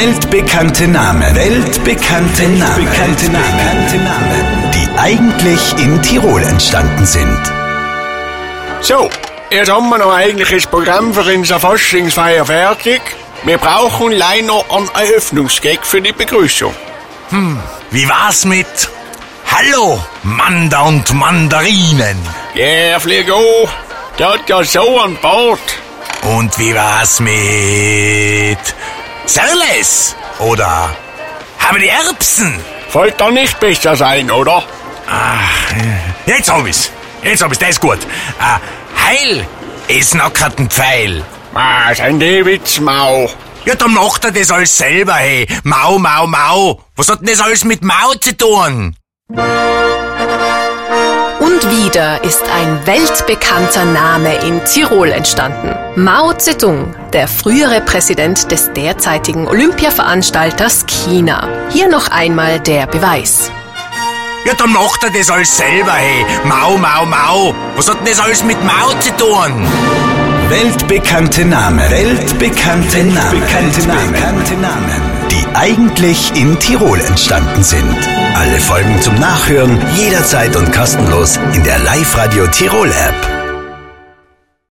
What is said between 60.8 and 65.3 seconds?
China. Hier noch einmal der Beweis. Ja, dann macht er das